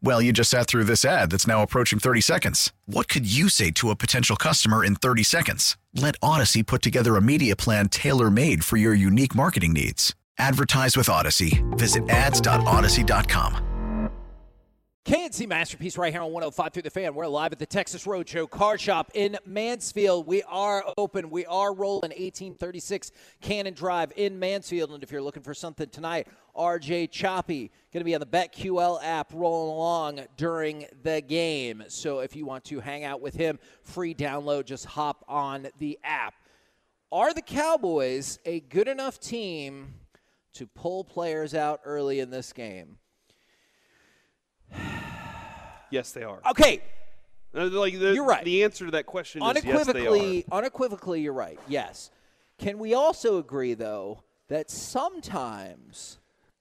[0.00, 2.72] Well, you just sat through this ad that's now approaching 30 seconds.
[2.86, 5.76] What could you say to a potential customer in 30 seconds?
[5.94, 10.14] Let Audacy put together a media plan tailor made for your unique marketing needs.
[10.38, 11.64] Advertise with Audacy.
[11.76, 13.64] Visit ads.audacy.com.
[15.08, 17.14] KNC Masterpiece right here on 105 through the fan.
[17.14, 20.26] We're live at the Texas Roadshow Card Shop in Mansfield.
[20.26, 21.30] We are open.
[21.30, 24.90] We are rolling 1836 Cannon Drive in Mansfield.
[24.90, 29.02] And if you're looking for something tonight, RJ Choppy going to be on the BetQL
[29.02, 31.84] app rolling along during the game.
[31.88, 35.98] So if you want to hang out with him, free download, just hop on the
[36.04, 36.34] app.
[37.10, 39.94] Are the Cowboys a good enough team
[40.54, 42.98] to pull players out early in this game?
[45.90, 46.42] Yes, they are.
[46.50, 46.82] Okay,
[47.56, 48.44] Uh, Like the, You're right.
[48.44, 50.58] The answer to that question yes, unequivocally, are.
[50.58, 51.58] unequivocally, you're right.
[51.66, 52.10] Yes.
[52.58, 56.18] Can we also agree, though, that sometimes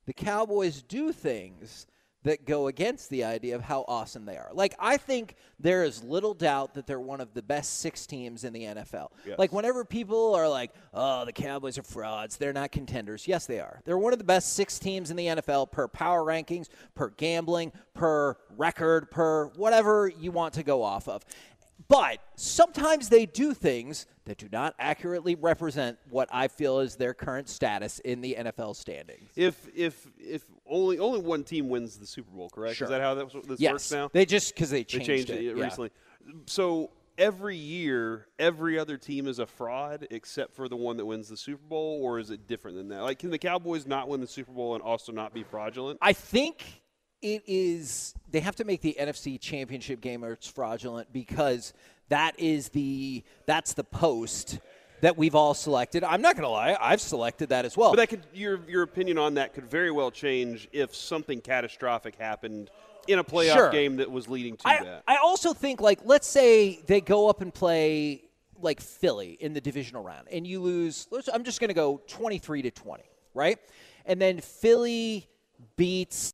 [0.08, 1.86] the Cowboys do things
[2.24, 4.50] that go against the idea of how awesome they are?
[4.52, 8.44] Like, I think there is little doubt that they're one of the best six teams
[8.44, 9.10] in the NFL.
[9.26, 9.38] Yes.
[9.38, 13.28] Like, whenever people are like, oh, the Cowboys are frauds, they're not contenders.
[13.28, 13.82] Yes, they are.
[13.86, 17.72] They're one of the best six teams in the NFL per power rankings, per gambling,
[17.94, 21.24] per record, per whatever you want to go off of.
[21.88, 27.14] But sometimes they do things that do not accurately represent what I feel is their
[27.14, 29.30] current status in the NFL standings.
[29.36, 32.75] If if if only only one team wins the Super Bowl, correct?
[32.78, 32.86] Sure.
[32.86, 34.09] Is that how that, this yes, works now?
[34.11, 35.64] they just because they They changed, changed it, it yeah.
[35.64, 35.92] recently.
[36.45, 41.30] So every year, every other team is a fraud except for the one that wins
[41.30, 43.02] the Super Bowl, or is it different than that?
[43.02, 45.99] Like, can the Cowboys not win the Super Bowl and also not be fraudulent?
[46.02, 46.82] I think
[47.36, 48.14] it is.
[48.32, 51.73] They have to make the NFC Championship game or it's fraudulent because
[52.10, 54.60] that is the that's the post
[55.02, 56.04] that we've all selected.
[56.04, 57.92] I'm not going to lie, I've selected that as well.
[57.92, 62.16] But that could your your opinion on that could very well change if something catastrophic
[62.16, 62.71] happened
[63.08, 63.70] in a playoff Sure.
[63.71, 65.04] game that was leading to I, that.
[65.08, 68.23] I also think like let's say they go up and play
[68.60, 72.64] like Philly in the divisional round and you lose I'm just going to go 23
[72.64, 73.60] to 20, right?
[74.05, 75.27] And then Philly
[75.76, 76.33] beats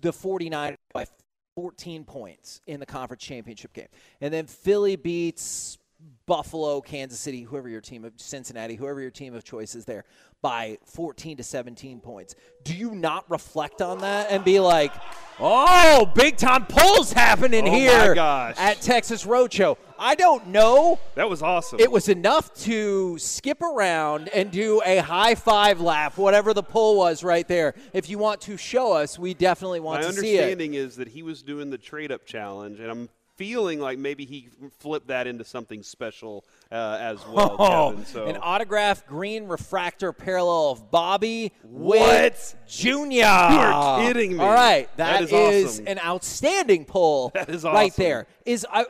[0.00, 1.06] the 49 by
[1.54, 3.88] 14 points in the conference championship game.
[4.20, 5.78] And then Philly beats
[6.26, 10.04] Buffalo, Kansas City, whoever your team of Cincinnati, whoever your team of choice is there
[10.42, 12.34] by 14 to 17 points.
[12.64, 14.92] Do you not reflect on that and be like,
[15.40, 18.14] "Oh, big time pulls happening Oh here
[18.58, 20.98] at Texas Roadshow." I don't know.
[21.14, 21.80] that was awesome.
[21.80, 26.96] It was enough to skip around and do a high five laugh, whatever the pull
[26.96, 27.74] was right there.
[27.92, 30.40] If you want to show us, we definitely want My to see it.
[30.40, 34.24] understanding is that he was doing the trade up challenge, and I'm feeling like maybe
[34.24, 34.48] he
[34.78, 37.56] flipped that into something special uh, as well.
[37.58, 41.52] Oh, Kevin, so an autographed green refractor parallel of Bobby?
[41.64, 42.86] Witt Jr.
[43.10, 44.42] You are kidding me.
[44.42, 45.88] All right, That that is is, awesome.
[45.88, 47.30] an outstanding pull.
[47.34, 48.02] That is right awesome.
[48.02, 48.26] there.
[48.44, 48.86] Is I.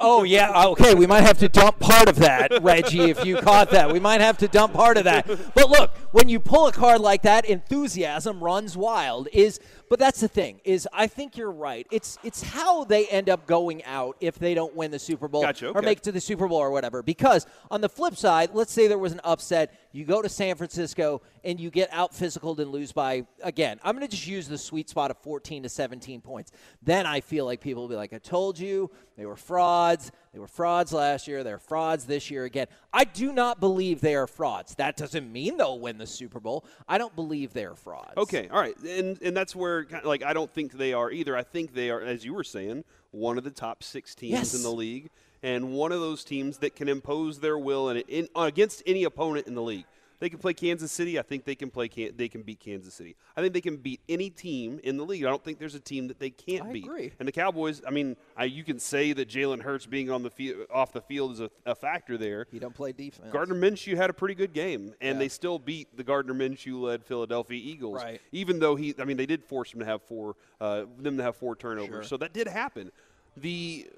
[0.00, 0.94] Oh yeah, okay.
[0.94, 3.10] We might have to dump part of that, Reggie.
[3.10, 5.26] If you caught that, we might have to dump part of that.
[5.54, 9.28] But look, when you pull a card like that, enthusiasm runs wild.
[9.32, 10.60] Is but that's the thing.
[10.64, 11.86] Is I think you're right.
[11.90, 15.42] It's it's how they end up going out if they don't win the Super Bowl
[15.42, 17.02] Gotcha, or make it to the Super Bowl or whatever.
[17.02, 19.78] Because on the flip side, let's say there was an upset.
[19.92, 23.78] You go to San Francisco and you get out physicaled and lose by again.
[23.84, 26.50] I'm going to just use the sweet spot of 14 to 17 points.
[26.82, 30.10] Then I feel like people will be like, "I told you they were frauds.
[30.32, 31.44] They were frauds last year.
[31.44, 34.74] They're frauds this year again." I do not believe they are frauds.
[34.76, 36.64] That doesn't mean they'll win the Super Bowl.
[36.88, 38.16] I don't believe they are frauds.
[38.16, 41.36] Okay, all right, and and that's where of, like I don't think they are either.
[41.36, 44.54] I think they are, as you were saying, one of the top six teams Yes.
[44.54, 45.10] in the league,
[45.42, 49.46] and one of those teams that can impose their will and in, against any opponent
[49.46, 49.84] in the league.
[50.24, 51.18] They can play Kansas City.
[51.18, 51.86] I think they can play.
[51.86, 53.14] Can, they can beat Kansas City.
[53.36, 55.22] I think they can beat any team in the league.
[55.22, 56.84] I don't think there's a team that they can't I beat.
[56.86, 57.12] agree.
[57.18, 57.82] And the Cowboys.
[57.86, 61.02] I mean, I, you can say that Jalen Hurts being on the field, off the
[61.02, 62.46] field is a, a factor there.
[62.50, 63.30] He don't play defense.
[63.30, 65.18] Gardner Minshew had a pretty good game, and Yeah.
[65.18, 67.96] they still beat the Gardner Minshew-led Philadelphia Eagles.
[68.02, 68.18] Right.
[68.32, 71.22] Even though he, I mean, they did force him to have four, uh, them to
[71.22, 72.02] have four turnovers, Sure.
[72.04, 72.90] so that did happen.
[73.36, 73.88] The,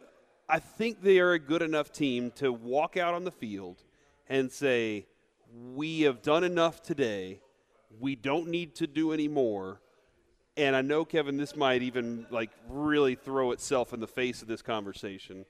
[0.48, 3.84] I think they are a good enough team to walk out on the field
[4.28, 5.06] and say,
[5.74, 7.40] "We have done enough today.
[7.98, 9.80] We don't need to do any more."
[10.56, 14.48] And I know, Kevin, this might even like really throw itself in the face of
[14.48, 15.44] this conversation,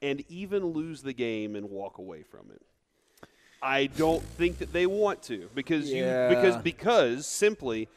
[0.00, 2.62] and even lose the game and walk away from it.
[3.62, 6.28] I don't think that they want to because Yeah.
[6.28, 7.88] you because because simply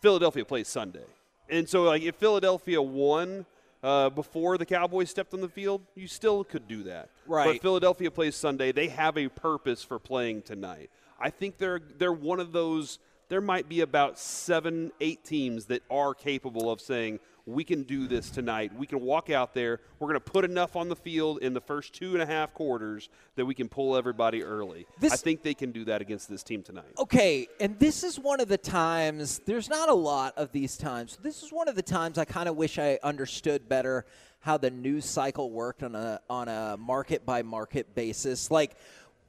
[0.00, 1.06] Philadelphia plays Sunday,
[1.48, 3.46] and so like if Philadelphia won
[3.82, 7.08] uh, before the Cowboys stepped on the field, you still could do that.
[7.26, 7.46] Right.
[7.46, 8.72] But Philadelphia plays Sunday.
[8.72, 10.90] They have a purpose for playing tonight.
[11.20, 12.98] I think they're they're one of those.
[13.28, 18.06] There might be about seven, eight teams that are capable of saying we can do
[18.06, 18.72] this tonight.
[18.76, 19.80] We can walk out there.
[19.98, 22.54] We're going to put enough on the field in the first two and a half
[22.54, 24.86] quarters that we can pull everybody early.
[25.00, 26.92] This- I think they can do that against this team tonight.
[26.98, 31.18] Okay, and this is one of the times, there's not a lot of these times.
[31.22, 34.06] This is one of the times I kind of wish I understood better
[34.40, 38.50] how the news cycle worked on a on a market by market basis.
[38.50, 38.74] Like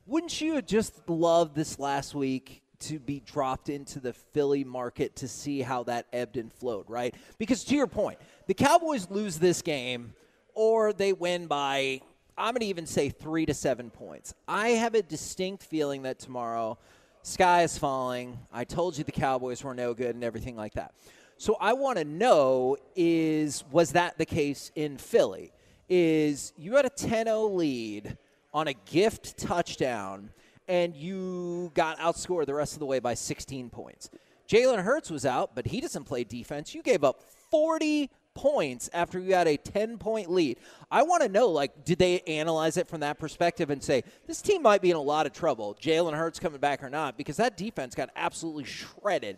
[0.08, 5.16] wouldn't you have just loved this last week to be dropped into the Philly market
[5.18, 7.16] to see how that ebbed and flowed, right?
[7.38, 10.14] Because to your point, the Cowboys lose this game
[10.54, 12.02] or they win by
[12.38, 14.34] I'm going to even say 3 to 7 points.
[14.48, 16.80] I have a distinct feeling that tomorrow
[17.22, 18.40] sky is falling.
[18.52, 20.94] I told you the Cowboys were no good and everything like that.
[21.38, 25.52] So I want to know is was that the case in Philly?
[25.90, 28.18] Is you had a 10-0 lead
[28.54, 30.32] on a gift touchdown
[30.68, 34.10] and you got outscored the rest of the way by 16 points.
[34.48, 36.76] Jalen Hurts was out, but he doesn't play defense.
[36.76, 40.58] You gave up 40 points after you had a 10 point lead.
[40.92, 44.42] I want to know like did they analyze it from that perspective and say this
[44.42, 47.38] team might be in a lot of trouble, Jalen Hurts coming back or not because
[47.38, 49.38] that defense got absolutely shredded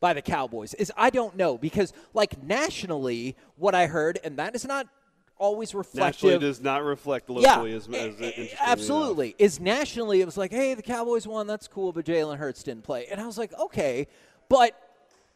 [0.00, 0.74] by the Cowboys.
[0.74, 4.88] Is I don't know because like nationally what I heard and that is not
[5.38, 8.60] always reflective Nationally does not reflect locally as, eh, as eh, a- interestingly enough.
[8.60, 9.34] absolutely.
[9.38, 12.84] Is nationally, it was like, hey, the Cowboys won, that's cool, but Jalen Hurts didn't
[12.84, 14.06] play, and I was like, okay,
[14.48, 14.78] but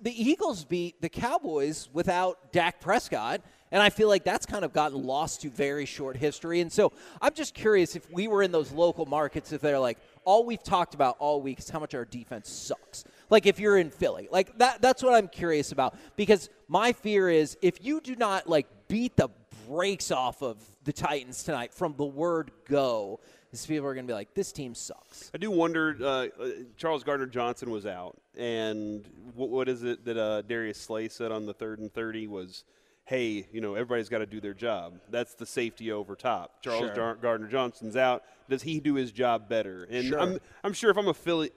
[0.00, 3.40] the Eagles beat the Cowboys without Dak Prescott.
[3.70, 6.60] And I feel like that's kind of gotten lost to very short history.
[6.60, 9.98] And so I'm just curious if we were in those local markets, if they're like,
[10.24, 13.04] all we've talked about all week is how much our defense sucks.
[13.28, 15.96] Like if you're in Philly, like that, that's what I'm curious about.
[16.16, 19.28] Because my fear is if you do not like beat the
[19.68, 23.20] brakes off of the Titans tonight from the word go,
[23.50, 25.30] these people are going to be like, this team sucks.
[25.34, 25.96] I do wonder.
[26.00, 26.28] Uh, uh,
[26.76, 31.32] Charles Gardner Johnson was out, and what, what is it that uh, Darius Slay said
[31.32, 32.64] on the third and thirty was,
[33.04, 35.00] "Hey, you know, everybody's got to do their job.
[35.10, 37.14] That's the safety over top." Charles Sure.
[37.14, 38.22] Gardner Johnson's out.
[38.50, 39.84] Does he do his job better?
[39.90, 40.20] And Sure.
[40.20, 41.50] I'm I'm sure if I'm a Philly,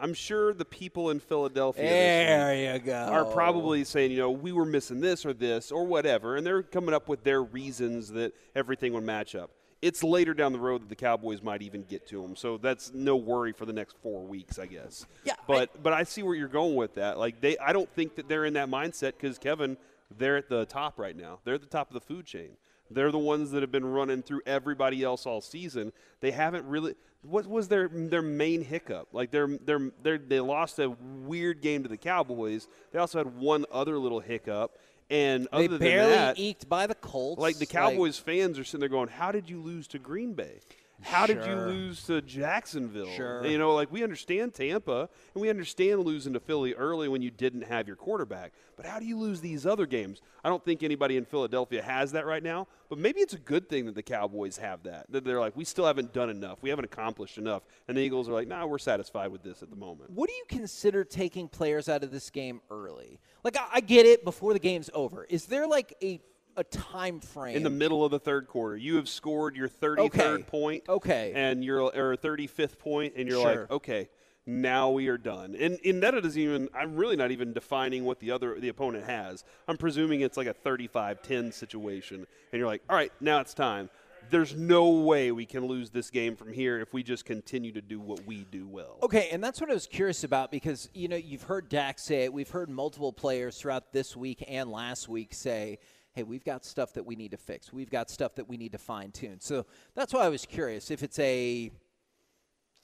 [0.00, 1.96] I'm sure the people in Philadelphia this week
[2.28, 2.94] There you go.
[2.94, 6.62] are probably saying, you know, we were missing this or this or whatever, and they're
[6.62, 9.50] coming up with their reasons that everything would match up.
[9.82, 12.92] It's later down the road that the Cowboys might even get to them, so that's
[12.92, 15.06] no worry for the next four weeks, I guess.
[15.24, 17.18] Yeah, but but I see where you're going with that.
[17.18, 19.78] Like they, I don't think that they're in that mindset because Kevin,
[20.18, 21.38] they're at the top right now.
[21.44, 22.50] They're at the top of the food chain.
[22.90, 25.92] They're the ones that have been running through everybody else all season.
[26.20, 26.94] They haven't really.
[27.22, 29.08] What was their their main hiccup?
[29.12, 32.66] Like their their they're they lost a weird game to the Cowboys.
[32.92, 34.78] They also had one other little hiccup,
[35.10, 37.40] and They other barely than that, eked by the Colts.
[37.40, 40.60] like the Cowboys fans are sitting there going, "How did you lose to Green Bay?
[41.02, 43.10] How did you lose to Jacksonville?
[43.10, 43.44] Sure.
[43.46, 47.30] You know, like we understand Tampa and we understand losing to Philly early when you
[47.30, 48.52] didn't have your quarterback.
[48.76, 50.22] But how do you lose these other games?
[50.42, 52.66] I don't think anybody in Philadelphia has that right now.
[52.88, 55.10] But maybe it's a good thing that the Cowboys have that.
[55.10, 56.58] That they're like, we still haven't done enough.
[56.62, 57.62] We haven't accomplished enough.
[57.88, 60.10] And the Eagles are like, nah, we're satisfied with this at the moment.
[60.10, 63.20] What do you consider taking players out of this game early?
[63.44, 65.24] Like I, I get it before the game's over.
[65.24, 66.20] Is there like a
[66.60, 68.76] a time frame in the middle of the third quarter.
[68.76, 70.42] You have scored your 33rd Okay.
[70.44, 71.32] point, Okay.
[71.34, 73.60] and you're or 35th point, and you're Sure.
[73.62, 74.08] like, okay,
[74.46, 75.56] now we are done.
[75.58, 76.68] And in that, it doesn't even.
[76.74, 79.44] I'm really not even defining what the other the opponent has.
[79.66, 83.90] I'm presuming it's like a 35-10 situation, and you're like, all right, now it's time.
[84.28, 87.80] There's no way we can lose this game from here if we just continue to
[87.80, 88.98] do what we do well.
[89.02, 92.24] Okay, and that's what I was curious about because you know you've heard Dak say
[92.24, 92.32] it.
[92.32, 95.78] We've heard multiple players throughout this week and last week say,
[96.12, 97.72] "Hey, we've got stuff that we need to fix.
[97.72, 100.90] We've got stuff that we need to fine tune." So that's why I was curious
[100.90, 101.70] if it's a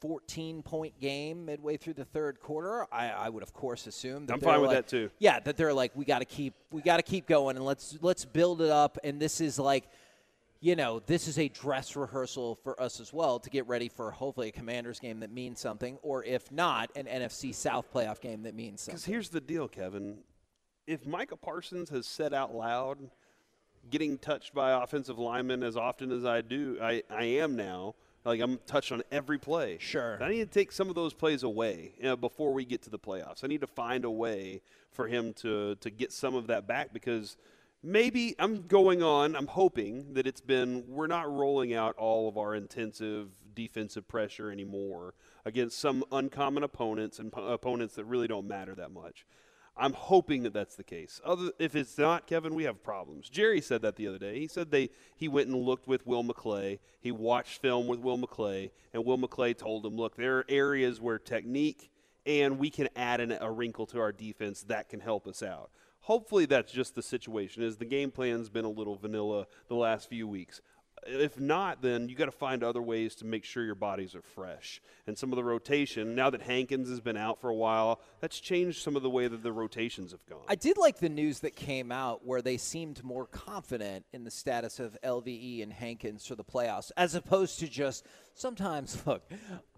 [0.01, 2.87] 14 point game midway through the third quarter.
[2.93, 5.11] I, I would of course assume that I'm fine with like- that, too.
[5.19, 7.99] Yeah, that they're like we got to keep we got to keep going and let's
[8.01, 8.99] let's build it up.
[9.05, 9.85] And this is like
[10.61, 14.11] you know, this is a dress rehearsal for us as well to get ready for
[14.11, 18.43] hopefully a Commanders game that means something, or if not, an NFC South playoff game
[18.45, 18.95] that means something.
[18.95, 20.19] Because here's the deal, Kevin.
[20.87, 23.11] If Micah Parsons has said out loud,
[23.91, 28.41] getting touched by offensive linemen as often as I do, I, I am now, Like
[28.41, 29.79] I'm touched on every play.
[29.81, 30.23] Sure.
[30.23, 32.91] I need to take some of those plays away you know, before we get to
[32.91, 33.45] the playoffs.
[33.45, 36.93] I need to find a way for him to to get some of that back
[36.93, 37.37] because
[37.83, 39.37] maybe I'm going on.
[39.37, 44.51] I'm hoping that it's been we're not rolling out all of our intensive defensive pressure
[44.51, 45.15] anymore
[45.45, 49.25] against some uncommon opponents and po- opponents that really don't matter that much.
[49.79, 51.21] I'm hoping that that's the case.
[51.25, 53.29] Other, if it's not, Kevin, we have problems.
[53.29, 54.39] Jerry said that the other day.
[54.39, 56.79] He said they he went and looked with Will McClay.
[57.01, 61.01] He watched film with Will McClay, and Will McClay told him, "Look, there are areas
[61.01, 61.91] where technique
[62.25, 65.71] and we can add an, a wrinkle to our defense that can help us out."
[66.01, 67.63] Hopefully, that's just the situation.
[67.63, 70.63] Is the game plan's been a little vanilla the last few weeks
[71.07, 74.23] if not, then you got to find other ways to make sure your bodies are
[74.23, 74.81] fresh.
[75.07, 78.41] And some of the rotation, now that Hankins has been out for a while, that's
[78.41, 80.43] changed some of the way that the rotations have gone.
[80.49, 84.31] I did like the news that came out where they seemed more confident in the
[84.31, 89.03] status of LVE and Hankins for the playoffs, as opposed to just sometimes.
[89.07, 89.23] Look,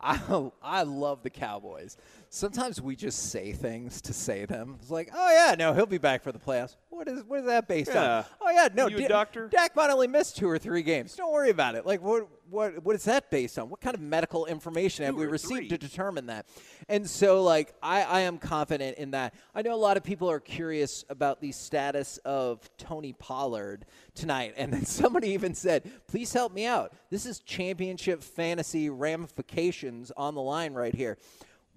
[0.01, 1.97] I I love the Cowboys.
[2.31, 4.77] Sometimes we just say things to say them.
[4.81, 6.77] It's like, oh yeah, no, he'll be back for the playoffs.
[6.99, 8.19] What is what is that based Yeah.
[8.19, 8.25] on?
[8.41, 9.47] Oh yeah, no, a doctor?
[9.47, 11.15] Dak might only miss two or three games.
[11.15, 11.87] Don't worry about it.
[11.87, 13.71] Like what what what is that based on?
[13.71, 15.69] What kind of medical information have we received three.
[15.69, 16.47] to determine that?
[16.89, 19.35] And so like I, I am confident in that.
[19.55, 23.87] I know a lot of people are curious about the status of Tony Pollard
[24.17, 24.55] tonight.
[24.57, 26.93] And then somebody even said, please help me out.
[27.11, 31.17] This is championship fantasy ramifications on the line right here.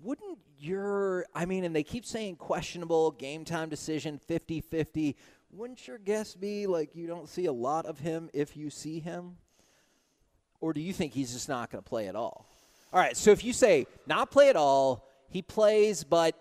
[0.03, 5.15] Wouldn't your I mean, and they keep saying questionable game time decision 50 50.
[5.51, 8.99] Wouldn't your guess be like you don't see a lot of him if you see
[8.99, 9.37] him?
[10.59, 12.45] Or do you think he's just not going to play at all?
[12.93, 16.35] All right, so if you say not play at all, he plays, but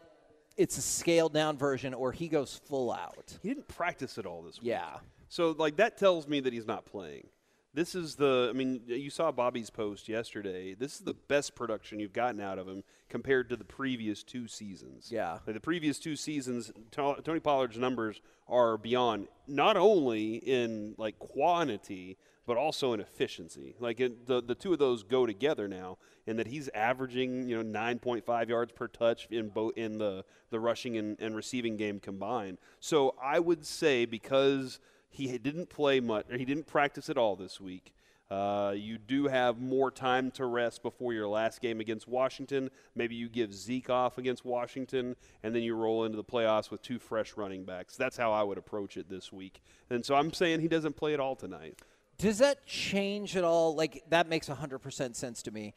[0.56, 3.38] it's a scaled down version, or he goes full out.
[3.42, 4.68] he didn't practice at all this week.
[4.68, 4.98] Yeah.
[5.28, 7.26] So like that tells me that he's not playing.
[7.72, 10.74] This is the I mean you saw Bobby's post yesterday.
[10.74, 14.48] This is the best production you've gotten out of him compared to the previous two
[14.48, 15.08] seasons.
[15.10, 15.38] Yeah.
[15.46, 22.18] Like the previous two seasons Tony Pollard's numbers are beyond not only in like quantity
[22.46, 23.76] but also in efficiency.
[23.78, 27.62] Like it, the the two of those go together now in that he's averaging, you
[27.62, 32.00] know, 9.5 yards per touch in both in the the rushing and, and receiving game
[32.00, 32.58] combined.
[32.80, 37.36] So I would say because he didn't play much, or he didn't practice at all
[37.36, 37.92] this week.
[38.30, 42.70] Uh, you do have more time to rest before your last game against Washington.
[42.94, 46.80] Maybe you give Zeke off against Washington, and then you roll into the playoffs with
[46.80, 47.96] two fresh running backs.
[47.96, 49.60] That's how I would approach it this week.
[49.90, 51.80] And so I'm saying he doesn't play at all tonight.
[52.18, 53.74] Does that change at all?
[53.74, 55.74] Like, that makes 100% sense to me.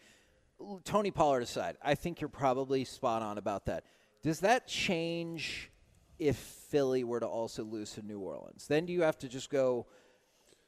[0.84, 3.84] Tony Pollard aside, I think you're probably spot on about that.
[4.22, 5.72] Does that change
[6.28, 8.68] if Philly were to also lose to New Orleans?
[8.68, 9.86] Then you have to just go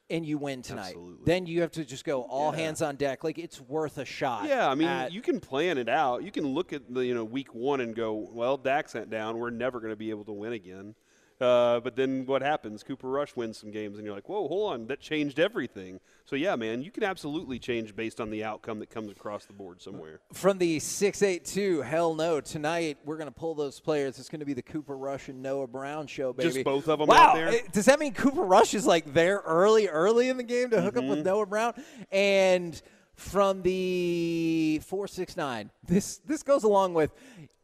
[0.09, 0.89] and you win tonight?
[0.89, 1.25] Absolutely.
[1.25, 2.59] Then you have to just go all Yeah.
[2.59, 3.23] hands on deck.
[3.23, 4.47] Like, it's worth a shot.
[4.47, 6.23] Yeah, I mean, at- you can plan it out.
[6.23, 9.39] You can look at the you know week one and go, well, Dak sent down.
[9.39, 10.93] We're never going to be able to win again.
[11.41, 12.81] Uh, but then what happens?
[12.81, 15.99] Cooper Rush wins some games, and you're like, whoa, hold on, that changed everything.
[16.23, 19.51] So yeah, man, you can absolutely change based on the outcome that comes across the
[19.53, 20.21] board somewhere.
[20.33, 22.39] From the 682, hell no.
[22.39, 24.17] Tonight, we're going to pull those players.
[24.17, 26.51] It's going to be the Cooper Rush and Noah Brown show, baby.
[26.53, 27.15] Just both of 'em wow.
[27.17, 27.59] out there?
[27.73, 30.95] Does that mean Cooper Rush is like there early, early in the game to hook
[30.95, 31.09] up Mm-hmm.
[31.09, 31.73] with Noah Brown?
[32.11, 32.81] And
[33.15, 37.11] from the 469, this, this goes along with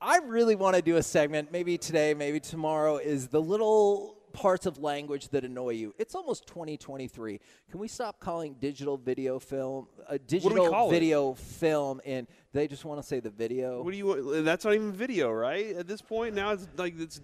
[0.02, 4.66] I really want to do a segment, maybe today, maybe tomorrow, is the little parts
[4.66, 5.94] of language that annoy you.
[6.00, 7.40] It's almost 2023.
[7.70, 10.94] Can we stop calling digital video film, uh, a digital call it?
[10.94, 13.84] video film, and they just want to say the video?
[13.84, 14.08] What do you?
[14.08, 14.46] want?
[14.46, 15.76] That's not even video, right?
[15.76, 17.22] At this point, now it's like it's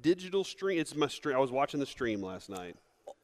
[0.00, 0.78] digital stream.
[0.78, 1.36] It's my stream.
[1.36, 2.76] I was watching the stream last night.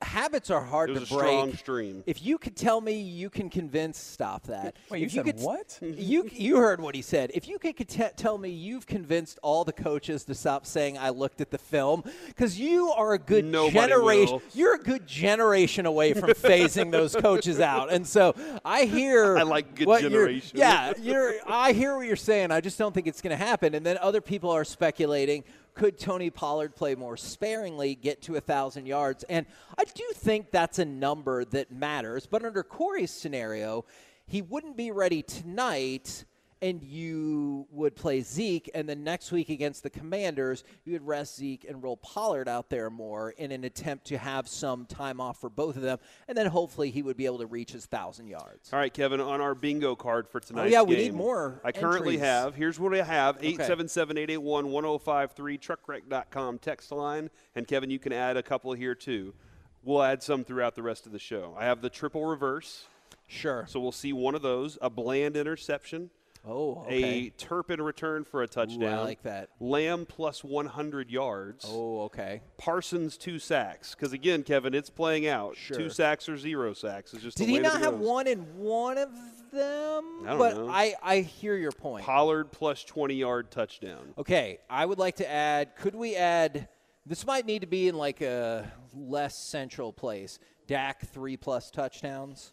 [0.02, 1.30] Habits are hard It was to a break.
[1.30, 2.02] strong stream.
[2.06, 3.98] If you could tell me, you can convince.
[3.98, 4.76] Stop that.
[4.90, 5.78] Wait, you if said could, what?
[5.82, 7.30] You you heard what he said.
[7.34, 11.10] If you could t- tell me you've convinced all the coaches to stop saying I
[11.10, 14.32] looked at the film, because you are a good Nobody generation.
[14.34, 14.42] will.
[14.54, 17.92] You're a good generation away from phasing those coaches out.
[17.92, 19.38] And so I hear.
[19.38, 20.58] I like good what you're- generation.
[20.58, 21.34] Yeah, you're.
[21.46, 22.50] I hear what you're saying.
[22.50, 23.74] I just don't think it's going to happen.
[23.74, 25.44] And then other people are speculating.
[25.74, 29.24] Could Tony Pollard play more sparingly, get to a thousand yards?
[29.24, 29.46] And
[29.78, 32.26] I do think that's a number that matters.
[32.26, 33.84] But under Corey's scenario,
[34.26, 36.24] he wouldn't be ready tonight,
[36.62, 41.36] and you would play Zeke, and then next week against the Commanders, you would rest
[41.36, 45.40] Zeke and roll Pollard out there more in an attempt to have some time off
[45.40, 48.28] for both of them, and then hopefully he would be able to reach his thousand
[48.28, 48.72] yards.
[48.72, 50.62] All right, Kevin, on our bingo card for tonight.
[50.62, 52.20] Oh, yeah, we need more I currently entries.
[52.20, 52.54] have.
[52.54, 57.28] Here's what I have 877 881 1053, truckwreck.com text line.
[57.56, 59.34] And Kevin, you can add a couple here too.
[59.82, 61.56] We'll add some throughout the rest of the show.
[61.58, 62.84] I have the triple reverse.
[63.26, 63.64] Sure.
[63.68, 66.10] So we'll see one of those, a Bland interception,
[66.44, 67.26] Oh, okay.
[67.26, 68.94] a Turpin return for a touchdown.
[68.94, 69.50] I like that.
[69.60, 71.64] Lamb plus 100 yards.
[71.68, 72.42] oh, okay.
[72.58, 73.94] Parsons two sacks.
[73.94, 75.56] Because again, Kevin, it's playing out.
[75.56, 75.76] Sure.
[75.76, 77.14] Two sacks or zero sacks.
[77.14, 79.10] It's just Did he not have one in one of
[79.52, 80.04] them?
[80.24, 80.68] I don't but know.
[80.68, 82.04] I, I hear your point.
[82.04, 84.14] Pollard plus 20 yard touchdown.
[84.18, 85.76] Okay, I would like to add.
[85.76, 86.68] Could we add?
[87.06, 90.38] This might need to be in like a less central place.
[90.66, 92.52] Dak three plus touchdowns.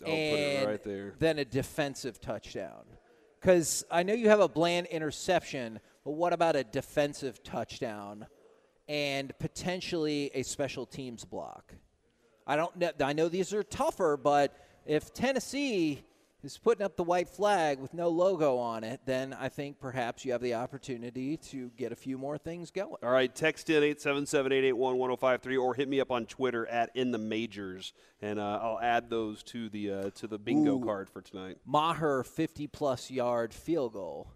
[0.00, 1.14] I'll put and it right there.
[1.18, 2.84] then a defensive touchdown.
[3.40, 8.26] Because I know you have a Bland interception, but what about a defensive touchdown
[8.88, 11.74] and potentially a special teams block?
[12.46, 12.90] I don't know.
[13.00, 16.02] I know these are tougher, but if Tennessee
[16.46, 20.24] is putting up the white flag with no logo on it, then I think perhaps
[20.24, 22.96] you have the opportunity to get a few more things going.
[23.02, 27.92] All right, text in 877-881-1053 or hit me up on Twitter at in the majors,
[28.22, 31.58] and uh, I'll add those to the uh, to the bingo card for tonight.
[31.66, 34.28] Maher 50 plus yard field goal.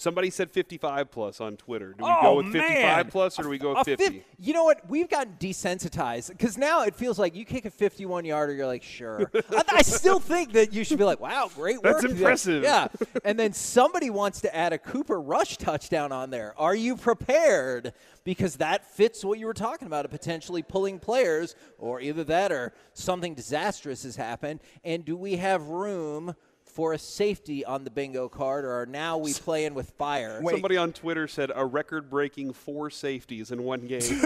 [0.00, 1.88] Somebody said 55 plus on Twitter.
[1.88, 2.72] Do we Oh, go with 55
[3.06, 3.10] man.
[3.10, 4.04] plus or do we go with 50?
[4.04, 4.88] fif- you know what?
[4.88, 8.84] We've gotten desensitized because now it feels like you kick a 51 yarder, you're like,
[8.84, 9.28] sure.
[9.50, 12.00] I, I still think that you should be like, wow, great work.
[12.00, 12.62] That's impressive.
[12.62, 12.86] Yeah.
[13.24, 16.54] And then somebody wants to add a Cooper Rush touchdown on there.
[16.56, 17.92] Are you prepared?
[18.22, 22.52] Because that fits what you were talking about of potentially pulling players, or either that
[22.52, 24.60] or something disastrous has happened.
[24.84, 26.36] And do we have room?
[26.78, 30.40] For a safety on the bingo card, or are now we playing with fire?
[30.48, 34.00] Somebody on Twitter said a record-breaking four safeties in one game.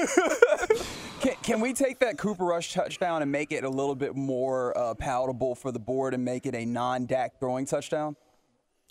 [1.21, 4.77] Can, can we take that Cooper Rush touchdown and make it a little bit more
[4.77, 8.17] uh, palatable for the board and make it a non-Dak throwing touchdown?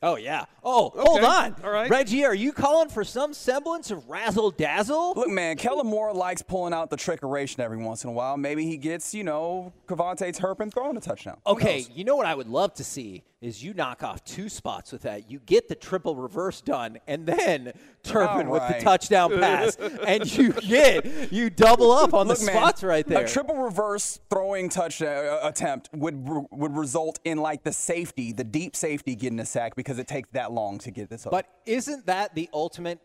[0.01, 0.46] Oh yeah.
[0.63, 1.56] Oh, hold on.
[1.63, 1.88] All right.
[1.88, 5.13] Reggie, are you calling for some semblance of razzle dazzle?
[5.15, 8.38] Look, man, Kellen Moore likes pulling out the trickeration every once in a while.
[8.38, 11.38] Maybe he gets, you know, KaVontae Turpin throwing a touchdown.
[11.46, 14.91] Okay, you know what I would love to see is you knock off two spots
[14.91, 15.29] with that.
[15.29, 20.31] You get the triple reverse done, and then Turpin All with the touchdown pass, and
[20.38, 23.25] you get you double up on Look, the man, spots right there.
[23.25, 26.16] A triple reverse throwing touch uh, attempt would
[26.51, 30.29] would result in like the safety, the deep safety, getting a sack because it takes
[30.33, 31.25] that long to get this.
[31.25, 31.31] Up.
[31.31, 33.00] But isn't that the ultimate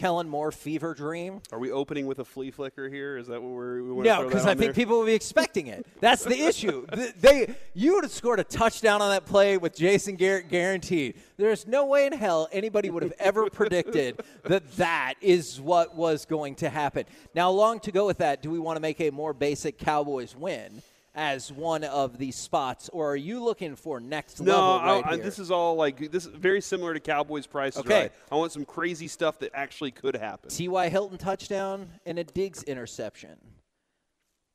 [0.00, 1.42] Kellen Moore fever dream?
[1.52, 3.18] Are we opening with a flea flicker here?
[3.18, 3.82] Is that what we're?
[3.82, 5.86] We No, because I think people will be expecting it.
[6.00, 6.86] That's the issue.
[6.86, 11.16] Th- They, you would have scored a touchdown on that play with Jason Garrett guaranteed.
[11.36, 16.24] There's no way in hell anybody would have ever predicted that that is what was
[16.24, 17.04] going to happen.
[17.34, 20.34] Now, along to go with that, do we want to make a more basic Cowboys
[20.34, 20.80] win
[21.14, 25.22] as one of these spots, or are you looking for next No, level I, right
[25.22, 28.02] this is all like this is very similar to Cowboys Price Okay.
[28.02, 28.12] Right.
[28.30, 30.50] I want some crazy stuff that actually could happen.
[30.50, 30.88] T.Y.
[30.88, 33.36] Hilton touchdown and a Diggs interception.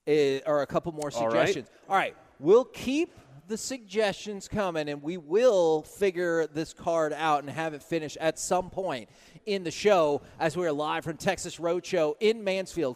[0.07, 1.47] Eh, or a couple more All right.
[1.47, 1.67] suggestions.
[1.89, 2.15] All right.
[2.39, 3.11] We'll keep
[3.47, 8.39] the suggestions coming and we will figure this card out and have it finished at
[8.39, 9.09] some point
[9.45, 12.95] in the show as we are live from Texas Roadshow in Mansfield.